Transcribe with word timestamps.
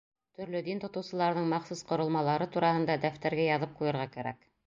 Төрлө 0.37 0.61
дин 0.67 0.79
тотоусыларҙың 0.83 1.45
махсус 1.51 1.83
ҡоролмалары 1.91 2.49
тураһында 2.57 2.97
дәфтәргә 3.05 3.47
яҙып 3.51 3.79
ҡуйырға 3.83 4.09
кәрәк. 4.19 4.43